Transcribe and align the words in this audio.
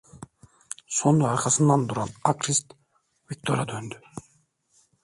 Sonra 0.87 1.27
arkasında 1.31 1.89
duran 1.89 2.09
aktris 2.23 2.65
Viktor'a 3.31 3.67
döndü: 3.67 4.01